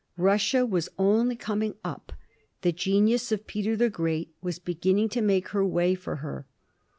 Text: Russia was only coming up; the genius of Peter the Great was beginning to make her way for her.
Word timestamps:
Russia 0.17 0.65
was 0.65 0.89
only 0.97 1.35
coming 1.35 1.75
up; 1.83 2.11
the 2.63 2.71
genius 2.71 3.31
of 3.31 3.45
Peter 3.45 3.75
the 3.77 3.87
Great 3.87 4.33
was 4.41 4.57
beginning 4.57 5.07
to 5.07 5.21
make 5.21 5.49
her 5.49 5.63
way 5.63 5.93
for 5.93 6.15
her. 6.25 6.47